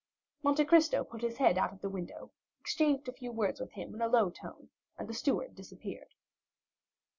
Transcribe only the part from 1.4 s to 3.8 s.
out of the window, exchanged a few words with